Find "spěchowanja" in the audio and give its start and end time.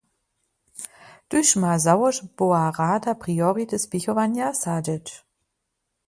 3.85-4.47